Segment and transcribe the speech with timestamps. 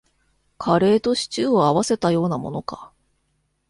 [0.57, 2.91] カレーとシチューを合わせたようなものか